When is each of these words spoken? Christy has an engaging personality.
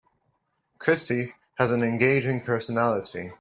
Christy 0.79 1.35
has 1.59 1.69
an 1.69 1.83
engaging 1.83 2.41
personality. 2.41 3.29